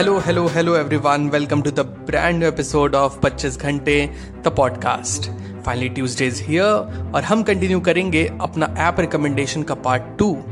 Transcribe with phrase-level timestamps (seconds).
[0.00, 4.10] hello hello hello everyone welcome to the brand new episode of 25 घंटे
[4.44, 5.30] the podcast
[5.66, 10.44] finally Tuesday is here और हम continue करेंगे अपना app recommendation का part two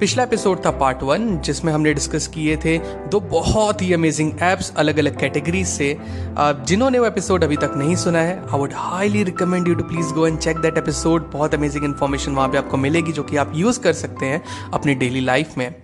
[0.00, 2.78] पिछला episode था पार्ट वन जिसमें हमने डिस्कस किए थे
[3.08, 5.96] दो बहुत ही अमेजिंग एप्स अलग अलग कैटेगरीज से
[6.40, 10.08] जिन्होंने वो एपिसोड अभी तक नहीं सुना है I would highly recommend you to please
[10.08, 13.52] go and check that episode बहुत अमेजिंग इन्फॉर्मेशन वहाँ पे आपको मिलेगी जो कि आप
[13.54, 14.42] यूज़ कर सकते हैं
[14.74, 15.74] अपनी डेली लाइफ में।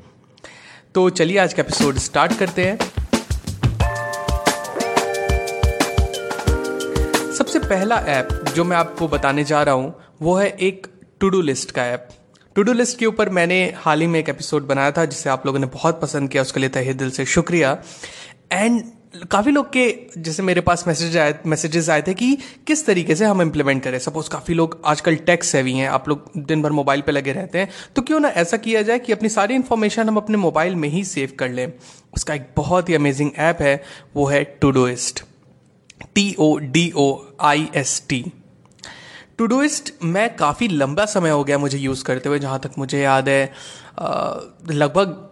[0.94, 2.78] तो चलिए आज का एपिसोड स्टार्ट करते हैं।
[7.36, 10.86] सबसे पहला ऐप जो मैं आपको बताने जा रहा हूँ, वो है एक
[11.20, 12.08] टू डू लिस्ट का ऐप।
[12.56, 15.44] टू डू लिस्ट के ऊपर मैंने हाल ही में एक एपिसोड बनाया था, जिसे आप
[15.46, 17.76] लोगों ने बहुत पसंद किया, उसके लिए तहे दिल से शुक्रिया।
[18.52, 18.82] एंड
[19.30, 19.84] काफ़ी लोग के,
[20.18, 23.98] जैसे मेरे पास मैसेज आए, मैसेजेस आए थे कि किस तरीके से हम इम्प्लीमेंट करें।
[23.98, 27.58] सपोज़ काफ़ी लोग आजकल टेक्स सेवी हैं, आप लोग दिन भर मोबाइल पे लगे रहते
[27.58, 30.88] हैं तो क्यों ना ऐसा किया जाए कि अपनी सारी इन्फॉर्मेशन हम अपने मोबाइल में
[30.88, 31.72] ही सेव कर लें।
[32.16, 33.82] उसका एक बहुत ही अमेजिंग ऐप है,
[34.16, 35.24] वो है Todoist
[36.14, 37.06] T O D O
[37.40, 38.24] I S T
[39.38, 43.28] Todoist मैं काफ़ी लंबा समय हो गया मुझे यूज़ करते हुए, जहाँ तक मुझे याद
[43.28, 43.52] है
[44.70, 45.22] लगभग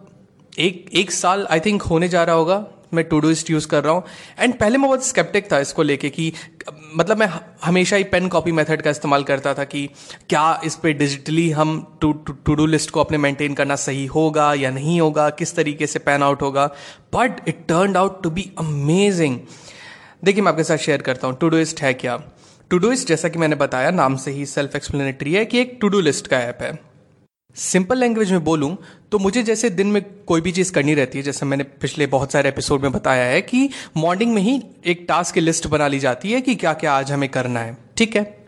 [0.57, 4.03] एक एक साल आई थिंक होने जा रहा होगा, मैं टूडूइस्ट यूज़ कर रहा हूँ।
[4.39, 6.31] एंड पहले मैं बहुत स्केप्टिक था इसको लेके कि
[6.97, 7.27] मतलब मैं
[7.63, 9.87] हमेशा ही पेन कॉपी मेथड का इस्तेमाल करता था कि
[10.29, 14.53] क्या इस पर डिजिटली हम टू टू डू लिस्ट को अपने मेंटेन करना सही होगा
[14.53, 16.65] या नहीं होगा, किस तरीके से पैन आउट होगा।
[17.15, 19.39] But it turn out to be amazing
[20.23, 21.49] देखिए, मैं आपके साथ शेयर करता हूँ। टू
[21.81, 22.17] है क्या?
[22.69, 25.99] टू जैसा कि मैंने बताया, नाम से ही सेल्फ एक्सप्लेनेटरी है कि एक टू डू
[26.01, 26.77] लिस्ट का ऐप है।
[27.55, 28.77] सिंपल लैंग्वेज में बोलूँ
[29.11, 32.31] तो मुझे जैसे दिन में कोई भी चीज़ करनी रहती है, जैसे मैंने पिछले बहुत
[32.31, 35.99] सारे एपिसोड में बताया है कि मॉर्निंग में ही एक टास्क की लिस्ट बना ली
[35.99, 38.44] जाती है कि क्या क्या आज हमें करना है। ठीक है?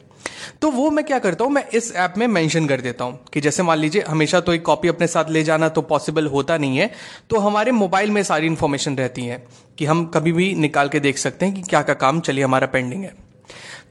[0.62, 3.42] तो वो मैं क्या करता हूँ, मैं इस ऐप में मेंशन कर देता हूँ कि
[3.42, 6.78] जैसे मान लीजिए, हमेशा तो एक कॉपी अपने साथ ले जाना तो पॉसिबल होता नहीं
[6.78, 6.90] है
[7.30, 9.44] तो हमारे मोबाइल में सारी इन्फॉर्मेशन रहती है
[9.78, 12.68] कि हम कभी भी निकाल के देख सकते हैं कि क्या क्या काम चलिए हमारा
[12.68, 13.14] पेंडिंग है।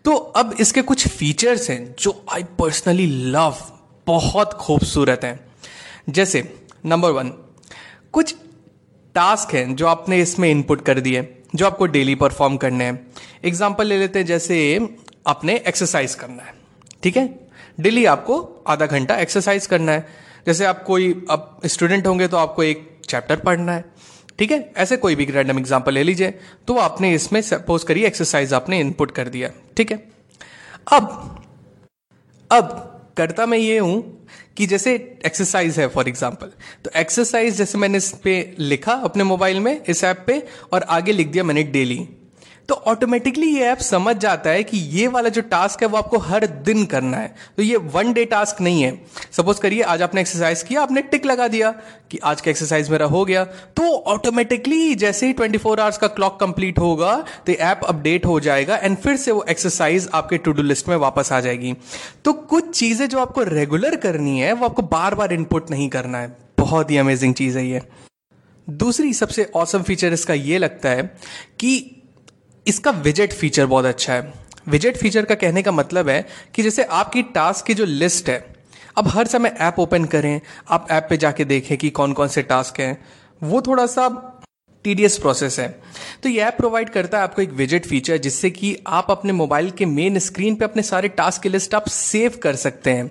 [0.05, 3.57] तो अब इसके कुछ फीचर्स हैं जो आई पर्सनली लव
[4.07, 5.39] बहुत खूबसूरत हैं।
[6.09, 6.43] जैसे
[6.87, 7.33] नंबर वन
[8.13, 8.35] कुछ
[9.15, 13.13] टास्क हैं जो आपने इसमें इनपुट कर दिए, जो आपको डेली परफॉर्म करने हैं।
[13.45, 14.57] एग्ज़ाम्पल ले लेते हैं, जैसे
[15.27, 16.55] आपने एक्सरसाइज करना है।
[17.03, 17.29] ठीक है?
[17.81, 20.07] डेली आपको आधा घंटा एक्सरसाइज करना है।
[20.47, 23.85] जैसे आप कोई अब स्टूडेंट होंगे तो आपको एक चैप्टर पढ़ना है।
[24.39, 24.73] ठीक है?
[24.77, 26.35] ऐसे कोई भी रैंडम एग्ज़ाम्पल ले लीजिए।
[26.69, 30.03] तो आपने इसमें सपोज़ करिए एक्सरसाइज आपने इनपुट कर दिया। ठीक है?
[30.93, 31.43] अब
[32.51, 32.69] अब
[33.17, 34.27] करता मैं ये हूँ
[34.57, 34.95] कि जैसे
[35.27, 36.51] एक्सरसाइज है फॉर एग्ज़ाम्पल
[36.85, 41.13] तो एक्सरसाइज जैसे मैंने इस पे लिखा अपने मोबाइल में, इस ऐप पे, और आगे
[41.13, 41.97] लिख दिया मैंने डेली
[42.69, 46.19] तो ऑटोमेटिकली ये ऐप समझ जाता है कि ये वाला जो टास्क है वो आपको
[46.19, 49.01] हर दिन करना है। तो ये वन डे टास्क नहीं है।
[49.33, 51.71] सपोज़ करिए, आज आपने एक्सरसाइज किया, आपने टिक लगा दिया
[52.11, 56.07] कि आज का एक्सरसाइज मेरा हो गया। तो ऑटोमेटिकली जैसे ही 24 फोर आवर्स का
[56.07, 57.15] क्लॉक कंप्लीट होगा
[57.47, 60.97] तो ऐप अपडेट हो जाएगा एंड फिर से वो एक्सरसाइज आपके टू डू लिस्ट में
[60.97, 61.75] वापस आ जाएगी।
[62.25, 66.19] तो कुछ चीज़ें जो आपको रेगुलर करनी है, वो आपको बार बार इनपुट नहीं करना
[66.19, 67.83] है। बहुत ही अमेजिंग चीज़ है ये।
[68.67, 71.03] दूसरी सबसे औसम फीचर इसका ये लगता है
[71.59, 71.96] कि
[72.67, 74.33] इसका विजेट फीचर बहुत अच्छा है।
[74.69, 78.45] विजेट फीचर का कहने का मतलब है कि जैसे आपकी टास्क की जो लिस्ट है,
[78.99, 80.41] अब हर समय ऐप ओपन करें,
[80.71, 82.99] आप ऐप पे जाके देखें कि कौन कौन से टास्क हैं।
[83.43, 84.09] वो थोड़ा सा
[84.85, 85.69] टीडियस प्रोसेस है।
[86.23, 89.71] तो ये ऐप प्रोवाइड करता है आपको एक विजेट फीचर जिससे कि आप अपने मोबाइल
[89.71, 93.11] के मेन स्क्रीन पे अपने सारे टास्क की लिस्ट आप सेव कर सकते हैं।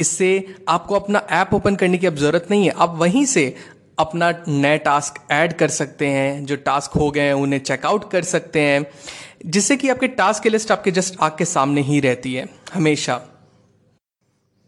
[0.00, 3.54] इससे आपको अपना ऐप ओपन करने की अब ज़रूरत नहीं है। आप वहीं से
[3.98, 8.22] अपना नए टास्क ऐड कर सकते हैं, जो टास्क हो गए हैं, उन्हें चेकआउट कर
[8.24, 8.86] सकते हैं,
[9.46, 13.20] जिससे कि आपके टास्क की लिस्ट आपके जस्ट आग के सामने ही रहती है, हमेशा।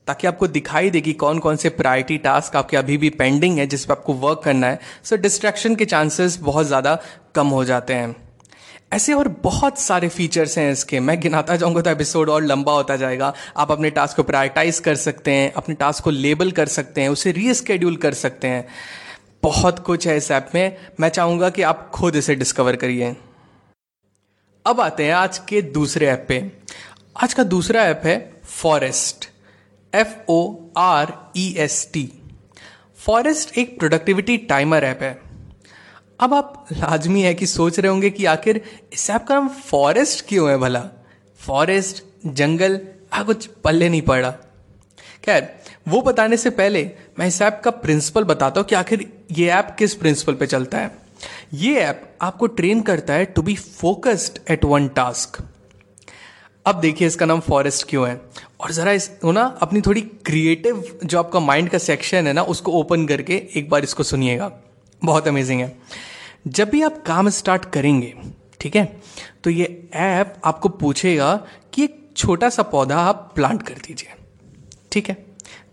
[0.06, 3.84] ताकि आपको दिखाई देगी कौन कौन से प्रायोरिटी टास्क आपके अभी भी पेंडिंग है, जिस
[3.84, 6.98] पर आपको वर्क करना है सो डिस्ट्रैक्शन के चांसेस बहुत ज़्यादा
[7.34, 8.14] कम हो जाते हैं।
[8.92, 12.96] ऐसे और बहुत सारे फीचर्स हैं इसके, मैं गिनाता जाऊँगा तो एपिसोड और लंबा होता
[12.96, 17.00] जाएगा। आप अपने टास्क को प्रायोरिटाइज कर सकते हैं, अपने टास्क को लेबल कर सकते
[17.00, 18.66] हैं, उसे रीस्केड्यूल कर सकते हैं।
[19.46, 23.16] बहुत कुछ है इस ऐप में। मैं चाहूँगा कि आप खुद इसे डिस्कवर करिए।
[24.66, 26.52] अब आते हैं आज के दूसरे ऐप पे।
[27.22, 29.28] आज का दूसरा ऐप है forest
[29.94, 32.12] F O R E S T
[32.96, 35.20] forest एक प्रोडक्टिविटी टाइमर ऐप है।
[36.20, 38.60] अब आप लाजमी है कि सोच रहे होंगे कि आखिर
[38.92, 40.88] इस ऐप का नाम फॉरेस्ट क्यों है भला?
[41.38, 42.80] फॉरेस्ट जंगल,
[43.12, 44.30] आ, कुछ पल्ले नहीं पड़ा।
[45.24, 49.48] खैर, वो बताने से पहले मैं इस ऐप का प्रिंसिपल बताता हूँ कि आखिर ये
[49.48, 50.90] ऐप किस प्रिंसिपल पे चलता है?
[51.54, 55.42] ये ऐप आपको ट्रेन करता है to be focused at one task
[56.66, 58.20] अब देखिए इसका नाम फॉरेस्ट क्यों है?
[58.60, 62.72] और ज़रा इस ना अपनी थोड़ी क्रिएटिव जो आपका माइंड का सेक्शन है ना, उसको
[62.72, 64.50] ओपन करके एक बार इसको सुनिएगा।
[65.02, 65.76] बहुत अमेजिंग है।
[66.48, 68.12] जब भी आप काम स्टार्ट करेंगे,
[68.60, 68.84] ठीक है?
[69.44, 71.34] तो ये ऐप आपको पूछेगा
[71.72, 74.14] कि एक छोटा सा पौधा आप प्लांट कर दीजिए,
[74.92, 75.16] ठीक है?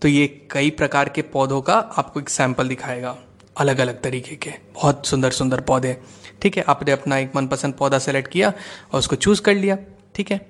[0.02, 3.16] तो ये कई प्रकार के पौधों का आपको एक सैंपल दिखाएगा।
[3.56, 5.96] अलग अलग तरीके के। बहुत सुंदर सुंदर पौधे।
[6.42, 8.52] ठीक है, आपने अपना एक मनपसंद पौधा सेलेक्ट किया
[8.92, 9.76] और उसको चूज़ कर लिया।
[10.14, 10.40] ठीक है?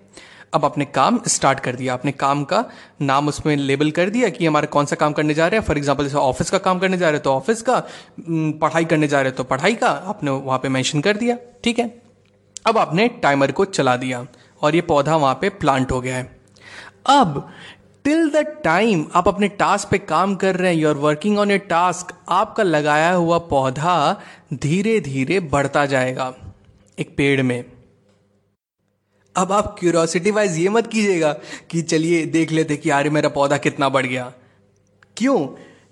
[0.54, 2.64] अब आपने काम स्टार्ट कर दिया। आपने काम का
[3.02, 5.78] नाम उसमें लेबल कर दिया कि हमारा कौन सा काम करने जा रहे हैं। फॉर
[5.78, 7.82] एग्ज़ाम्पल जैसे ऑफ़िस का काम करने जा रहे हैं तो ऑफ़िस का
[8.60, 11.78] पढ़ाई करने जा रहे हैं तो पढ़ाई का आपने वहाँ पे मेंशन कर दिया। ठीक
[11.78, 11.88] है?
[12.66, 14.26] अब आपने टाइमर को चला दिया
[14.62, 16.24] और ये पौधा वहाँ पे प्लांट हो गया है।
[17.10, 17.48] अब
[18.04, 21.50] टिल द टाइम आप अपने टास्क पे काम कर रहे हैं you are working on
[21.50, 23.94] a task आपका लगाया हुआ पौधा
[24.54, 26.34] धीरे धीरे बढ़ता जाएगा
[26.98, 27.64] एक पेड़ में।
[29.36, 31.32] अब आप क्यूरोसिटी वाइज ये मत कीजिएगा
[31.70, 34.32] कि चलिए देख लेते कि यार मेरा पौधा कितना बढ़ गया।
[35.16, 35.48] क्यों?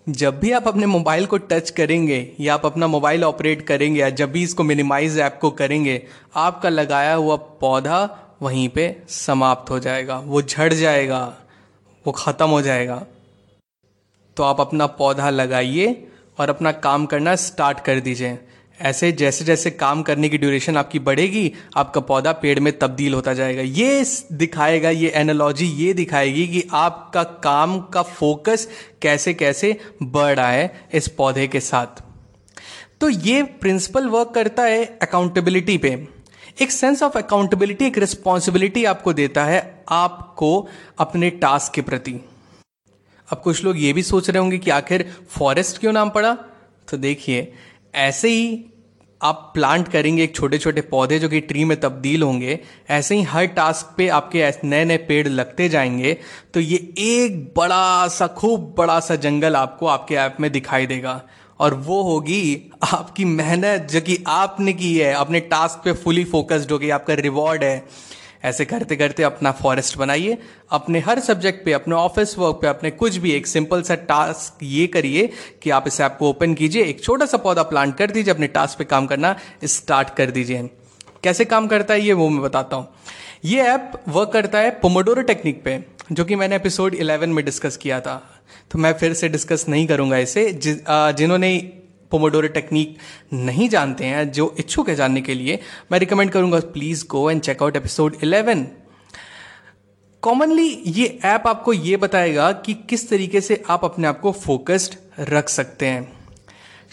[0.09, 4.11] जब भी आप अपने मोबाइल को टच करेंगे या आप अपना मोबाइल ऑपरेट करेंगे या
[4.11, 6.03] जब भी इसको मिनिमाइज ऐप को करेंगे,
[6.37, 8.09] आपका लगाया हुआ पौधा
[8.43, 11.38] वहीं पे समाप्त हो जाएगा, वो झड़ जाएगा।
[12.04, 13.04] वो ख़त्म हो जाएगा।
[14.37, 16.08] तो आप अपना पौधा लगाइए
[16.38, 18.38] और अपना काम करना स्टार्ट कर दीजिए।
[18.78, 23.34] ऐसे जैसे जैसे काम करने की ड्यूरेशन आपकी बढ़ेगी, आपका पौधा पेड़ में तब्दील होता
[23.34, 28.69] जाएगा। ये दिखाएगा, ये एनालॉजी ये दिखाएगी कि आपका काम का फोकस
[29.02, 32.02] कैसे कैसे बढ़ रहा है इस पौधे के साथ।
[33.00, 35.96] तो ये प्रिंसिपल वर्क करता है अकाउंटेबिलिटी पे।
[36.60, 40.69] एक सेंस ऑफ़ अकाउंटेबिलिटी एक रिस्पॉन्सिबिलिटी आपको देता है आपको
[40.99, 42.12] अपने टास्क के प्रति।
[43.28, 46.32] अब कुछ लोग ये भी सोच रहे होंगे कि आखिर फॉरेस्ट क्यों नाम पड़ा?
[46.88, 47.52] तो देखिए,
[47.94, 48.64] ऐसे ही
[49.20, 52.58] आप प्लांट करेंगे एक छोटे छोटे पौधे जो कि ट्री में तब्दील होंगे,
[52.90, 56.16] ऐसे ही हर टास्क पे आपके नए नए पेड़ लगते जाएँगे
[56.54, 61.20] तो ये एक बड़ा सा, खूब बड़ा सा जंगल आपको आपके ऐप में दिखाई देगा।
[61.62, 66.70] और वो होगी आपकी मेहनत जो कि आपने की है अपने टास्क पे फुली फोकस्ड
[66.73, 67.85] होगी आपका रिवॉर्ड है।
[68.44, 70.38] ऐसे करते करते अपना फॉरेस्ट बनाइए,
[70.70, 74.59] अपने हर सब्जेक्ट पे, अपने ऑफ़िस वर्क पे, अपने कुछ भी, एक सिंपल सा टास्क
[74.62, 75.31] ये करिए
[75.62, 78.47] कि आप इस ऐप को ओपन कीजिए, एक छोटा सा पौधा प्लांट कर दीजिए, अपने
[78.47, 80.70] टास्क पे काम करना स्टार्ट कर दीजिए।
[81.23, 82.88] कैसे काम करता है ये वो मैं बताता हूँ।
[83.44, 87.76] ये ऐप वर्क करता है पोमोडोरो टेक्निक पे, जो कि मैंने एपिसोड 11 में डिस्कस
[87.76, 88.31] किया था।
[88.70, 91.56] तो मैं फिर से डिस्कस नहीं करूँगा इसे। जिन्होंने
[92.12, 92.96] पोमोडोरो टेक्निक
[93.32, 95.58] नहीं जानते हैं, जो इच्छुक है जानने के लिए,
[95.93, 98.66] मैं रिकमेंड करूँगा please go and check out episode 11
[100.22, 104.94] commonly ये ऐप आपको ये बताएगा कि किस तरीके से आप अपने आप को फोकस्ड
[105.28, 106.12] रख सकते हैं।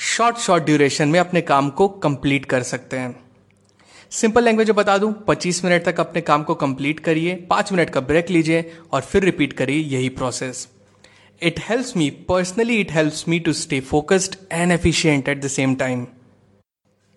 [0.08, 3.16] शॉर्ट शॉर्ट ड्यूरेशन में अपने काम को कंप्लीट कर सकते हैं।
[4.12, 8.02] सिंपल लैंग्वेज बता दूँ 25 मिनट तक अपने काम को कंप्लीट करिए, पाँच मिनट का
[8.02, 10.68] ब्रेक लीजिए और फिर रिपीट करिए यही process
[11.42, 15.76] It helps me, personally it helps me to stay focused and efficient at the same
[15.76, 16.06] time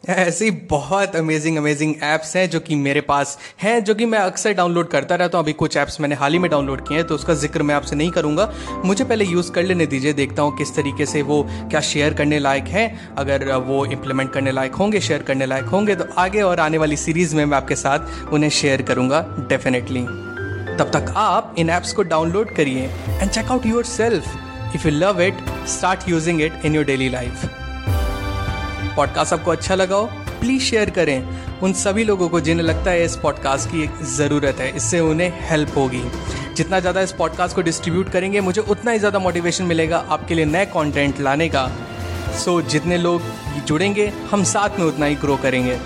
[0.04, 4.52] ऐसी बहुत अमेजिंग अमेजिंग ऐप्स हैं जो कि मेरे पास हैं जो कि मैं अक्सर
[4.52, 7.14] डाउनलोड करता रहता हूँ। अभी कुछ ऐप्स मैंने हाल ही में डाउनलोड किए हैं तो
[7.14, 8.52] उसका ज़िक्र मैं आपसे नहीं करूँगा।
[8.84, 12.38] मुझे पहले यूज़ कर लेने दीजिए देखता हूँ किस तरीके से वो क्या शेयर करने
[12.38, 16.60] लायक है। अगर वो इम्प्लीमेंट करने लायक होंगे शेयर करने लायक होंगे तो आगे और
[16.60, 20.06] आने वाली सीरीज़ में मैं आपके साथ उन्हें शेयर करूँगा डेफिनेटली
[20.78, 25.20] तब तक आप इन एप्स को डाउनलोड करिए and check out yourself if you love
[25.22, 27.44] it start using it in your daily life
[28.96, 30.06] podcast आपको अच्छा लगा हो
[30.40, 34.60] प्लीज़ शेयर करें। उन सभी लोगों को जिन्हें लगता है इस पॉडकास्ट की एक ज़रूरत
[34.60, 36.02] है इससे उन्हें हेल्प होगी।
[36.56, 40.44] जितना ज़्यादा इस पॉडकास्ट को डिस्ट्रीब्यूट करेंगे मुझे उतना ही ज़्यादा मोटिवेशन मिलेगा आपके लिए
[40.44, 41.66] नए कंटेंट लाने का।
[42.34, 43.22] सो so, जितने लोग
[43.66, 45.78] जुड़ेंगे हम साथ में उतना ही ग्रो करेंगे।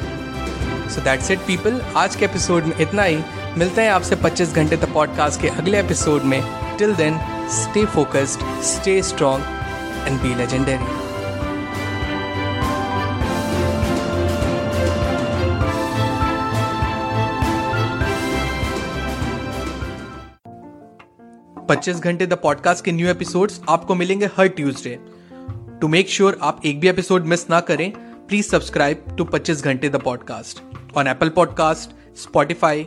[0.90, 3.18] सो दैट्स इट पीपल आज के एपिसोड में इतना ही।
[3.58, 6.40] मिलते हैं आपसे 25 घंटे तक पॉडकास्ट के अगले एपिसोड में.
[6.78, 7.18] Till then
[7.50, 9.44] stay focused stay strong
[10.08, 11.04] and be legendary
[21.68, 24.98] पच्चीस घंटे द पॉडकास्ट के न्यू एपिसोड्स आपको मिलेंगे हर ट्यूसडे
[25.80, 27.90] टू मेक श्योर आप एक भी एपिसोड मिस ना करें
[28.28, 30.62] प्लीज़ सब्सक्राइब टू पच्चीस घंटे the podcast
[30.96, 32.86] on Apple podcast Spotify